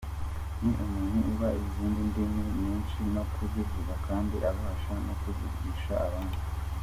Ni 0.61 0.71
umuntu 0.85 1.17
uba 1.31 1.49
uzi 1.63 1.85
indimi 2.03 2.41
nyinshi 2.59 2.97
no 3.15 3.23
kuzivuga 3.33 3.93
kandi 4.07 4.35
abasha 4.49 4.93
no 5.05 5.13
kuzigisha 5.21 5.93
abandi. 6.07 6.37